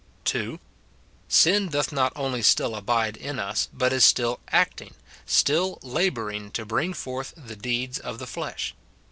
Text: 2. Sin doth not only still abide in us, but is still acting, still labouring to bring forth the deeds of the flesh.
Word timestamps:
2. 0.25 0.59
Sin 1.27 1.69
doth 1.69 1.91
not 1.91 2.11
only 2.15 2.41
still 2.41 2.73
abide 2.75 3.15
in 3.17 3.37
us, 3.37 3.69
but 3.71 3.93
is 3.93 4.03
still 4.03 4.39
acting, 4.47 4.95
still 5.27 5.77
labouring 5.83 6.49
to 6.49 6.65
bring 6.65 6.91
forth 6.91 7.35
the 7.37 7.55
deeds 7.55 7.99
of 7.99 8.17
the 8.17 8.25
flesh. 8.25 8.73